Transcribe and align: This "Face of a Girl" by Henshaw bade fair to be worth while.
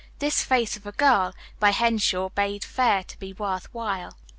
This 0.17 0.43
"Face 0.43 0.75
of 0.75 0.87
a 0.87 0.91
Girl" 0.93 1.31
by 1.59 1.69
Henshaw 1.69 2.29
bade 2.29 2.63
fair 2.63 3.03
to 3.03 3.19
be 3.19 3.33
worth 3.33 3.71
while. 3.71 4.17